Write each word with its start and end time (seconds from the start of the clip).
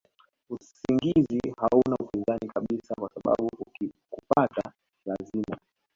usingizi 0.49 1.39
hauna 1.57 1.95
upinzani 1.99 2.47
kabisa 2.49 2.95
kwasababu 2.95 3.49
ukikupata 3.59 4.71
lazima 5.05 5.57